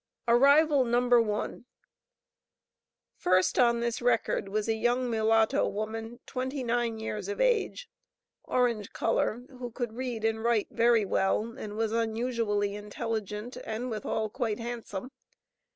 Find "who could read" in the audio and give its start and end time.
9.59-10.25